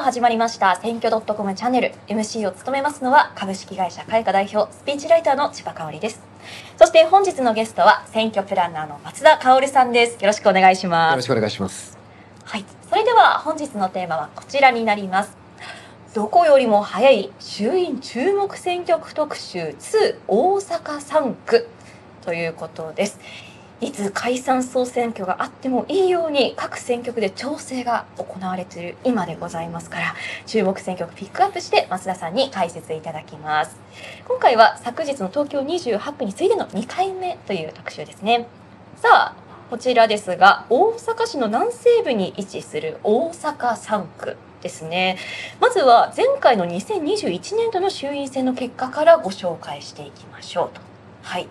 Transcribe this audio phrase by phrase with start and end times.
[0.00, 0.76] さあ始まりました。
[0.76, 1.92] 選挙 .com チャンネル。
[2.08, 6.22] MC を務めますのは株式会社開花代表スピーチライターの千葉香織です。
[6.78, 10.14] そして本日のゲストは選挙プランナーの松田香織さんです。
[10.14, 11.12] よろしくお願いします。
[11.12, 11.98] よろしくお願いします。
[12.44, 12.64] はい。
[12.88, 15.36] それでは本日のテーマはこちらになります。
[16.14, 21.68] どこよりも早い衆院注目選挙区特集2大阪3区
[22.22, 23.20] ということです
[23.80, 30.14] いつ解散総選挙があってもいいように各選挙区で調整が行われている今でございますから
[30.46, 33.76] 注目選挙区ピックアップして増田さんに解説いただきます。
[34.28, 38.46] 今回は昨日の東京28区に次いでの2回目という特集ですね。
[38.96, 39.36] さあ
[39.70, 45.16] こちらですが大阪市の南西部に位置する大阪3区ですね。
[45.58, 50.82] まずは前回の2021年度の衆院選の結果からご紹介していきましょうと。
[51.22, 51.48] はい。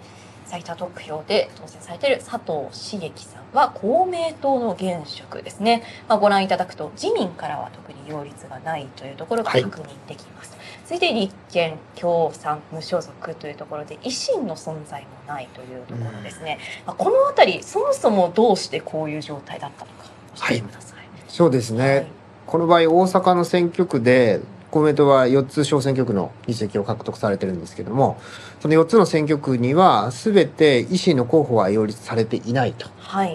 [0.49, 22.07] 最多得票で当選されている佐藤茂樹さんは公明党の現職ですね、まあ、ご覧いただくと自民からは特に擁立がないというところが確認できます、はい、続いて立憲共産無所属というところで維新の存在もないというところですね、まあ、この辺りそもそもどうしてこういう状態だったのか教えてください、はい、そうですね、はい、
[22.47, 24.41] この場合大阪の選挙区で
[24.71, 28.19] 公明党は4つ小選挙区の議席を獲得されてるんですけども
[28.59, 32.87] その4つの選挙区には全て維新の候補は擁立されていないと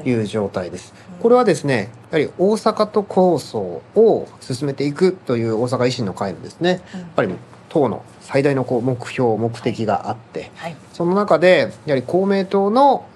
[0.05, 0.13] い。
[0.13, 0.95] う状態です。
[1.11, 7.35] はい、これはですねやはり大阪都構想を進めていくという大阪維新の会のですね、やっぱり
[7.69, 10.71] 党の最大のこう目標目的があって、はい。
[10.73, 13.07] はい、その中でやはり公明党の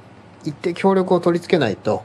[0.45, 2.03] 一定協力を取り付けないと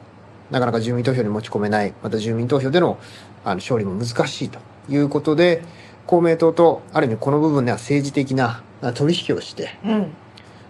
[0.52, 3.00] なかなか住民投票に持ち込めないまた住民投票での
[3.46, 5.64] あの勝利も難しいということで、
[6.08, 8.64] 公明党とある意味この部分では政治的な
[8.96, 10.14] 取引をして、うん、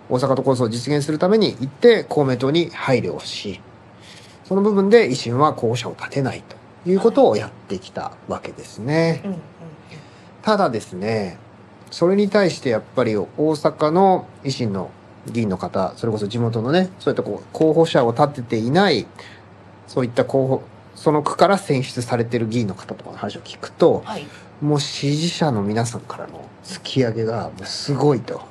[0.10, 3.60] 大阪都構想を実現するために行って公明党に配慮をし
[4.44, 9.22] その部分で維新は候補者を立てないということをやってきたわけですね。
[9.24, 9.42] うんうん、
[10.42, 11.38] ただですね
[11.92, 14.92] それに対してやっぱり大阪の維新の
[15.28, 19.08] 議員の方それこそ地元のねそういったこう候補者を立てていない
[19.88, 20.64] そういった候補
[20.96, 24.26] その区から選出されてる議員の方とかの話を聞くと、はい、
[24.64, 28.42] もう支持者の皆さんからの突き上げがもうすごいと。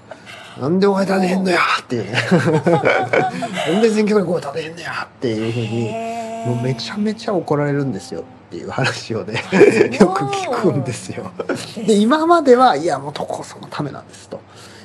[0.60, 2.12] なんでお前立てへんのやっていうね。
[3.72, 9.42] なんで選挙でこう立てへんのやっていうふうに、もうめちゃめちゃ怒られるんですよっていう話をね、
[9.98, 11.30] よく聞くんですよ。
[11.86, 14.40] で、今までは、いや、もう都構想のためなんですと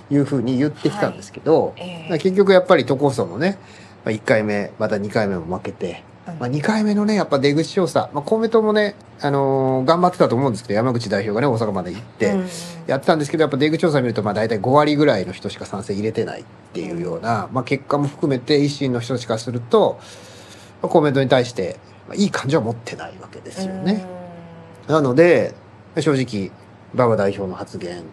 [0.10, 3.58] いうふうに言ってきたんですけど、はいえー、結局やっぱり都構想のね、
[4.06, 6.04] 1回目、また2回目も負けて、
[6.40, 12.36] まあ、2回目のね、やっぱ出口調査、まあ、公明党もね、あのー、頑張ってたと思うんですけど、山口代表がね、大阪まで行って、
[12.86, 16.44] やってたんですけど、やっぱ出口調査見ると、まあ、大体5割ぐらいの人しか賛成入れてないっ
[16.74, 20.00] ていうような、まあ、結果も含めて、維新の人たちからすると、
[20.82, 24.06] まあ、公明党に対して、まあ、いい感情は持ってないわけですよね。
[24.88, 25.54] なので、
[26.00, 26.52] 正直、
[26.94, 28.04] 馬場代表の発言、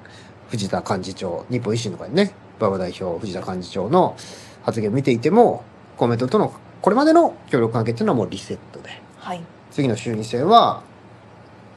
[0.48, 4.16] 藤田幹事長、日本維新の会ね、馬場代表、藤田幹事長の
[4.62, 5.64] 発言を見ていても、
[5.96, 6.52] 公明党との
[6.84, 9.40] これまでの協力関係っていうのはもうリセットで、はい、
[9.70, 10.82] 次の衆院選は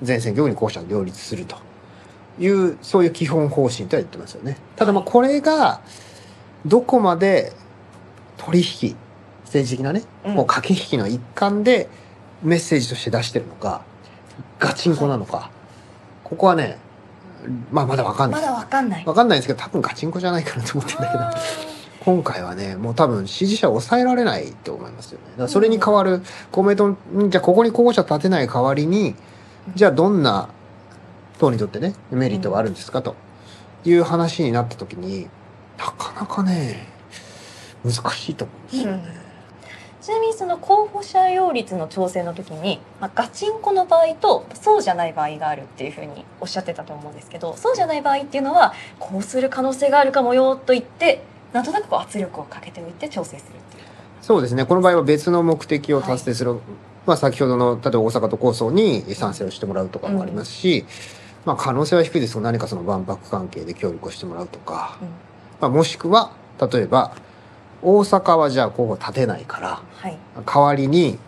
[0.02, 1.56] 全選挙区に候補者を両立すると
[2.38, 4.58] いうそういう基本方針とは言ってますよね。
[4.76, 5.80] ただまあこれが
[6.66, 7.54] どこまで
[8.36, 8.98] 取引
[9.46, 11.88] 政治的なね、うん、もう駆け引きの一環で
[12.44, 13.84] メッセージとして出してるのか
[14.60, 15.50] ガチンコなのか、はい、
[16.26, 16.80] ここはね
[17.72, 18.42] まあまだわかんない。
[18.42, 19.06] まだわかんない。
[19.06, 21.77] わかんないんですけど多分ガチンコじゃないかなと思ってんだけど。
[22.08, 25.26] 今回はねもう多分支持者を抑えられないと思いますよね。
[25.38, 26.22] だそれに代わる
[26.54, 26.96] 公明党
[27.28, 29.14] じゃあここに候補者立てない代わりに
[29.76, 30.48] じゃあどんな
[31.38, 33.02] 党にとってねメリットがあるんですか？
[33.02, 33.18] と
[33.84, 35.28] いう話になった時に
[35.78, 36.88] なかなかね
[37.84, 39.04] 難しいと思うんですよね。
[39.04, 39.28] うん。
[40.02, 51.24] ちなみにその候補者擁立の調整の時に、まあ、ガチンコの場合とそうじゃない場合があるっていうふうにおっしゃってたと思うんですけどそうじゃない場合っていうのはこうする可能性があるかもよと言って
[51.54, 53.84] なんとなくこう圧力をかけておいて調整するっていう。
[54.22, 54.66] そうですね。
[54.66, 56.60] この場合は別の目的を達成する、はい、
[57.06, 60.86] まあ、先ほどの例えば大阪都構想に賛成をしてもらうとかもありますし、うん、
[61.46, 65.08] まあ、可能性は低いですが何かその万博関係で協力をしてもらうとか、うん、
[65.62, 66.32] まあ、もしくは
[66.72, 67.16] 例えば
[67.82, 71.20] 大阪はじゃあ候補立てないから、はい、代わりに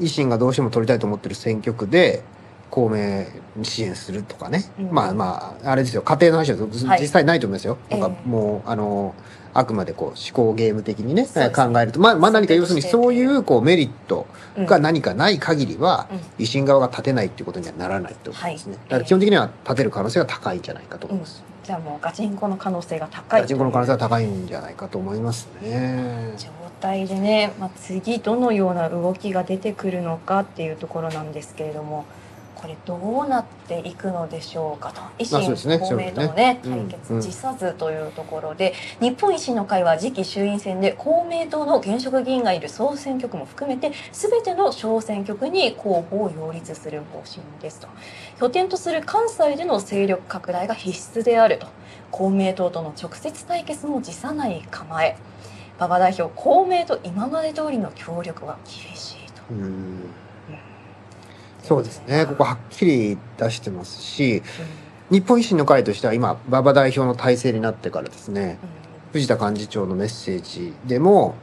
[0.00, 2.22] 維新がどうしても取りたいと思ってる選挙区で
[2.70, 3.24] 公明
[3.56, 6.02] に支援するとかね、うん、まあまああれですよ。
[6.02, 9.14] 家庭の話は実際ないと思いますよ、はい、なんかもうあの
[9.54, 14.26] あくまでこう思考ゲーム的にね、ね、考えると、まあ、まあ何か要するにそういうこうメリット
[14.58, 16.08] が何かない限りは、
[16.38, 26.34] 維新側が立てないっていうことにはならないと思いますね、だから基本的には立てる可能性が高いんじゃないかと思います、うん、じゃあもうガチンコの可能性が高いガチンコの可能性が高いんじゃないかと思いますね。
[26.36, 26.48] 状
[26.80, 32.04] 態でね、まあ、次どのような動きが出てくるのかっていうところなんですけれども
[32.66, 35.00] ここれどうなっていくのでしょうかと。
[35.18, 37.16] 維新、公明党のねね対決うん。
[37.16, 47.88] うん辞さずというところで、日本維新の会は次期衆院選で公明党の現職議員がいる総選挙区も含めて全ての小選挙区に候補を擁立する方針ですと。
[48.40, 51.66] 拠点とする関西での勢力拡大が必須であると。
[52.10, 55.16] 公明党との直接対決も辞さない構え。
[55.78, 59.42] 馬場代表公明と今まで通りの協力は厳しいと。
[61.66, 62.26] うんそうですね。
[62.26, 64.42] ここはっきり出してますし
[65.10, 68.58] 日本維新の会としては今馬場代表の体制になってからですね
[69.12, 71.34] 藤田幹事長のメッセージでも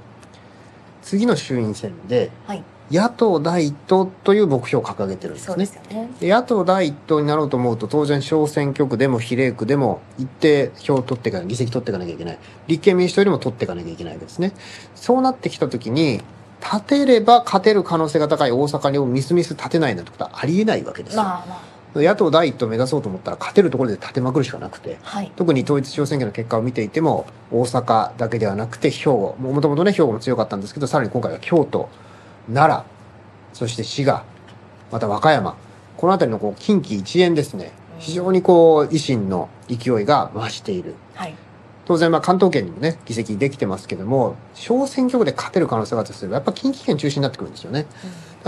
[1.02, 2.64] 次の衆院選ではい。
[2.92, 5.66] 野党第一党という目標を掲げてるんですね。
[5.90, 6.10] でね。
[6.20, 12.40] で野党第一党になろうと思うと当然小選挙区でも比例区でも一定票を取っていかない議席取っていかなきゃいけない。
[12.68, 14.52] 立憲民主党よりも取っていかなきゃいけないわけですね。
[14.96, 16.22] そうなってきた時に
[16.64, 21.62] 立てれば勝てる可能性が高い大阪にもみすみす立てないなんてことはありえないわけですよ、まあま
[21.96, 22.00] あ。
[22.00, 25.32] 野党第一党を目指そうと思ったら勝てるところで立てまくるしかなくてはい。
[25.36, 31.90] 特に統一地方選挙の結果を見ていても大阪だけではなくて兵庫もともとね兵庫も強かったんですけどさらに今回は京都
[32.52, 32.86] 奈良
[33.54, 34.24] そして滋賀
[34.92, 35.56] また和歌山
[35.98, 37.72] この辺りのこう近畿一円ですね。
[37.96, 38.00] うん。
[38.00, 40.96] 非常にこう維新の勢いが増している。
[41.16, 41.36] はい。
[41.86, 47.86] 当然まあ関東圏にもね議席できてますけども小選挙区で勝てる可能性があるとすればやっぱ近畿圏中心になってくるんですよね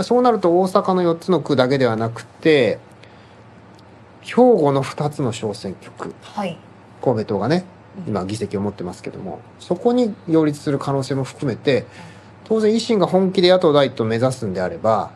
[0.02, 2.78] そうなると大阪の4つの区だけではなくて
[4.22, 6.58] 兵庫の2つの小選挙区はい。
[7.02, 7.64] 神戸党がね
[8.06, 11.86] 今議席を持ってますけどもそこに擁立する可能性も含めて
[12.44, 15.12] 当然維新が本気で野党第一党を目指すんであれば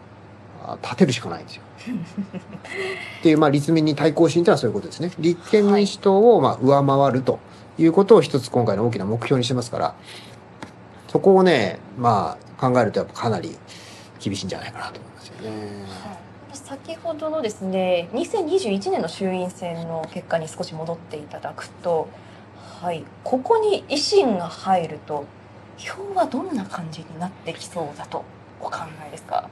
[0.65, 1.63] あ立てるしかないんですよ。
[3.21, 5.11] っていうまあ立民に対抗心というのはそういうことですね。
[5.19, 7.37] 立憲民主党をまあ上回るとい
[7.87, 9.95] うことを一つ今回の大きな目標にしてますから
[11.09, 13.57] そこをねまあ考えるとやっぱかなり
[14.19, 16.11] 厳しいんじゃないかなと思いますよね。
[16.53, 22.09] 先ほどのですね2021年の衆院選の結果に少し戻っていただくと、
[22.81, 25.25] はい、ここに維新が入ると
[25.77, 28.25] 票はどんな感じになってきそうだと
[28.61, 28.79] お考
[29.09, 29.49] えですか？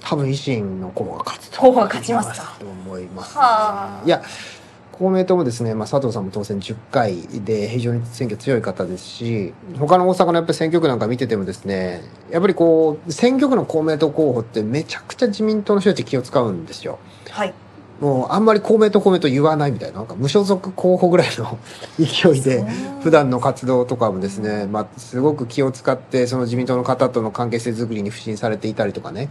[0.00, 2.56] 多分維新の候補が勝つと候補が勝ちますか。
[2.58, 4.06] と思います、はあ。
[4.06, 4.22] いや
[4.92, 16.98] 公明党もですね、まあ、佐藤さんも当選10回で非常に選挙強い方ですし他の大阪のやっぱり選挙区なんか見ててもですねやっぱりこう選挙区の公明党候補ってめちゃくちゃ自民党の人たち気を使うんですよ。
[17.30, 17.54] はい。
[18.00, 21.56] もうあんまり公明党公明党言わないみたいななんか無所属候補ぐらいの
[21.98, 22.64] 勢いで
[23.00, 29.28] 普段の活動とかもですね、まあ、すごく気を使ってその自民党の方との関係性づくりに不信されていたりとかね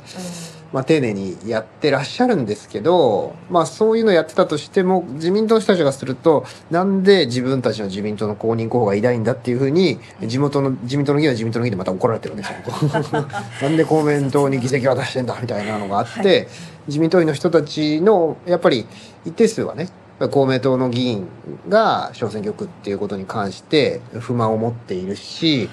[0.73, 12.55] まあ、丁寧にやってらっしゃるんですけど、まあ、そういうのやってたとしても自民党の人たちがするとなんで自分たちの自民党の公認候補がいないんだっていうふうに地元の自民党の議員は自民党の議員でまた怒られてるんですよ。
[13.61, 16.47] なんで公明党に議席渡してんだみたいなのがあって、
[16.87, 18.85] 自民党員の人たちのやっぱり
[19.25, 19.89] 一定数はね
[20.29, 21.27] 公明党の議員
[21.67, 25.69] が小選挙区っていうことに関して不満を持っているし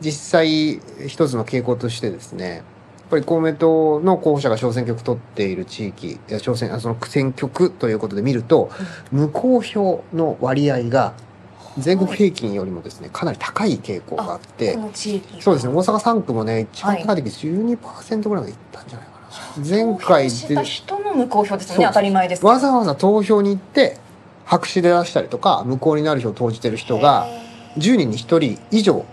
[0.00, 2.62] 実際一つの傾向としてですね
[3.14, 8.70] ぱり公明党の候補者が小選挙区取っている地域小選あその選挙区ということで見ると
[9.12, 11.14] 無効票の割合が
[11.78, 14.78] 全国平均よりもですねかなり高い傾向があって
[15.40, 19.12] そうですね大阪3区もね一番高い時12%ぐらいまでいったんじゃないか
[19.60, 23.98] な、前回で人の無効票ですね当たり前ですわざわざ投票に行って
[24.44, 27.26] 白紙で出したりとか無効になる票を投じてる人が
[27.76, 29.04] 10人に1人以上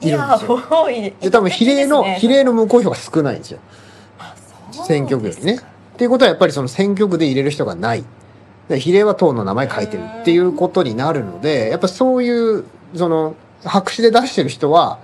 [0.00, 0.62] いるんですよ。
[0.70, 3.58] 多いで多分比例の、ね比例の無効票が少ないんですよ。
[4.86, 8.04] 選挙区よりねですかっていうことはやっぱりその選挙区で入れる人がない。
[8.68, 14.98] で比例は党の名前書いてるっていうことになるので、やっぱそういう、その、白紙で出してる人は、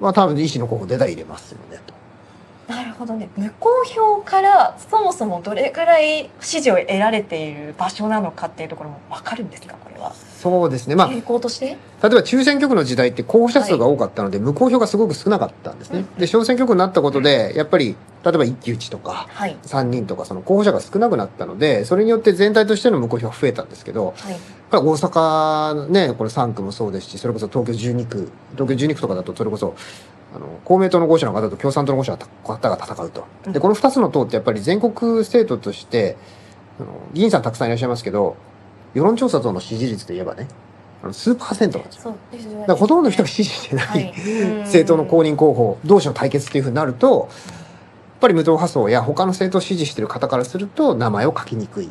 [0.00, 1.94] まあ多分維新の候補出たら入れますよね、と。
[2.68, 3.30] なるほどね。
[3.36, 10.12] 無効票からそもそもどれくらい支持を得られている場所なのかっていうところも分かるんですかこれは。
[10.14, 10.94] そうですね。
[10.94, 11.66] まあ、傾向として？
[11.66, 11.76] 例え
[12.10, 16.04] ば中選挙区の時代って候補者数が多かったので、無効票がすごく少なかったんですね。
[16.18, 19.56] で、小選挙区になったことで、やっぱり、例えば一騎打ちとか、はい。
[19.64, 24.36] 3人とかその候補者が少なくなったので、それによって全体としての無効票が増えたんですけど、はい。
[24.70, 29.74] 大阪ね、これ3区もそうですし、それこそ東京12区、東京12区とかだと、それこそ、
[30.38, 32.18] あの、公明党の候補者の方と共産党の候補者の
[32.56, 33.26] 方が戦うと。
[33.50, 36.16] で、この2つの党ってやっぱり全国政党として、
[36.80, 38.36] あの議員さんたくさんいらっしゃいますけど、
[38.94, 40.46] 世論調査との支持率で言えばね、
[41.02, 42.02] あのスーパーセントなんですよ。
[42.02, 44.14] そうですよねだからほとんどの人が支持してない、はい
[44.62, 47.34] 政党の公認候補同士の対決っていうふうになると、や
[48.16, 51.90] っぱり無党派層や他の政党を支持している方からすると名前を書きにくいっ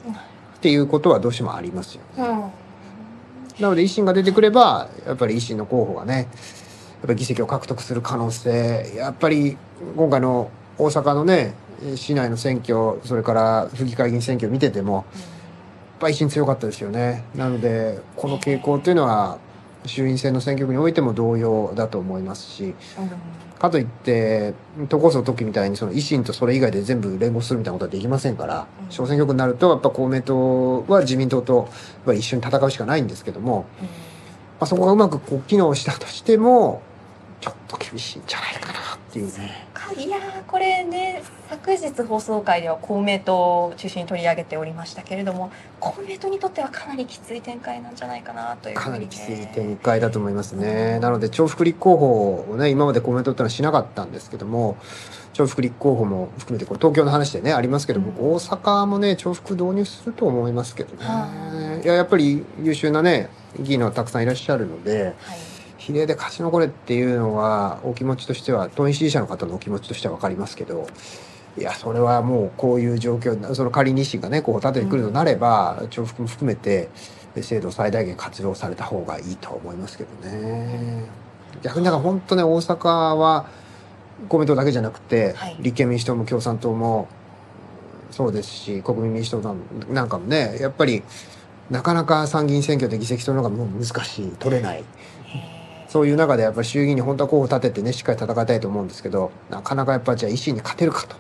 [0.59, 2.29] ていうことはどうしてもありますよね。
[2.29, 2.67] うん
[3.59, 6.27] なので維新が出てくれば、やっぱり維新の候補がね、
[7.01, 9.57] ぱり議席を獲得する可能性、やっぱり
[9.95, 11.53] 今回の大阪のね、
[11.95, 15.03] 市内の選挙それから府議会議員選挙を見ててもやっ
[15.99, 17.23] ぱり維新強かったですよね。
[17.35, 19.37] なのでこの傾向っていうのは
[19.85, 22.75] 衆院選の選挙区においても同様だと思いますし
[23.57, 24.53] かといって
[24.89, 31.69] 都構想の時みたいにその維新とそれ以外で全部連合するみたいなことはできませんから小選挙区になるとやっぱ公明党は自民党と
[32.07, 33.85] 一緒に戦うしかないんですけども、ま
[34.61, 36.81] あ、そこがうまくこう機能したとしても
[37.39, 39.67] ちょっと厳しいんじゃないかなっていうね。
[39.95, 40.17] いや
[40.47, 50.99] これね昨日放送回では公明党を中心に取り上げておりましたけれども公明党にとってはかなりきつい展開なんじゃないかなという、ね、かなりきつい展開だと思いますね。
[50.99, 54.77] なので重複立候補をね今まで公明党ってのはしなかったんですけども
[55.33, 63.29] 重複立候補も含めてこれ東京の話でねありますけども、うん大阪もね重複導入すると思いますけどねいややっぱり優秀なね
[63.59, 65.56] 議員のたくさんいらっしゃるのではい
[65.87, 70.85] 比例で勝ち残れっていうのはお気持ちとしては党員支持者の方のお気持ちとしては分かりますけど
[71.57, 76.89] いやそれはもうこういう状況その仮に維新がねこう立ててくるとなれば、重複も含めて
[77.41, 81.05] 制度を最大限活用された方がいいと思いますけどね。
[81.63, 83.47] 逆にだから本当ね大阪は
[84.29, 85.55] 公明党だけじゃなくて、はい。
[85.59, 87.07] 立憲民主党も共産党も
[88.11, 89.55] そうですし国民民主党
[89.89, 91.01] なんかもねやっぱり
[91.71, 94.83] なかなか参議院選挙で議席取るのがもう難しい取れない
[95.97, 101.15] そういう中でやっぱり衆議院に本当は候補立ててねしっかり戦いたいと思うんですけどなかなかやっぱじゃあ維新に勝てるかと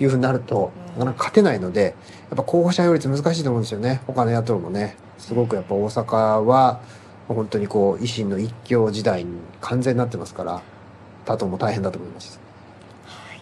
[0.00, 1.90] いうふうになるとうんなかなか勝てないのでや
[2.34, 4.02] っぱ候補者擁立難しいと思うんですよね。
[4.08, 4.96] 他の野党もね。
[5.18, 6.80] すごくやっぱ大阪は
[7.28, 10.60] 本当にこう維新の一強時代に完全になってますから
[11.24, 12.40] 他党も大変だと思います。
[13.04, 13.40] はい。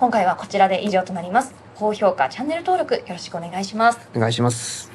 [0.00, 1.54] 今回はこちらで以上となります。
[1.76, 4.00] 高評価チャンネル登録よろしくお願いします。
[4.16, 4.91] お願いします